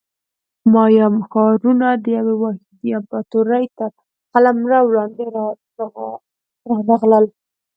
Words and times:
مایا 0.73 1.05
ښارونه 1.29 1.87
د 2.03 2.05
یوې 2.17 2.35
واحدې 2.43 2.89
امپراتورۍ 2.99 3.65
تر 3.77 3.91
قلمرو 4.33 4.93
لاندې 4.95 5.23
رانغلل 5.35 7.25